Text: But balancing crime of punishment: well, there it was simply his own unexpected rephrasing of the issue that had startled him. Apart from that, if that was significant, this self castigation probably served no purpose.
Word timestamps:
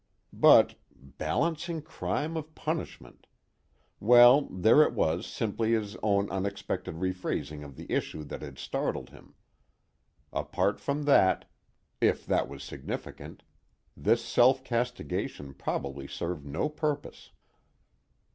But 0.33 0.79
balancing 0.99 1.83
crime 1.83 2.35
of 2.35 2.55
punishment: 2.55 3.27
well, 3.99 4.47
there 4.49 4.81
it 4.81 4.93
was 4.95 5.27
simply 5.27 5.73
his 5.73 5.95
own 6.01 6.27
unexpected 6.31 6.95
rephrasing 6.95 7.63
of 7.63 7.75
the 7.75 7.85
issue 7.91 8.23
that 8.23 8.41
had 8.41 8.57
startled 8.57 9.11
him. 9.11 9.35
Apart 10.33 10.79
from 10.79 11.03
that, 11.03 11.47
if 12.01 12.25
that 12.25 12.49
was 12.49 12.63
significant, 12.63 13.43
this 13.95 14.25
self 14.25 14.63
castigation 14.63 15.53
probably 15.53 16.07
served 16.07 16.47
no 16.47 16.67
purpose. 16.67 17.29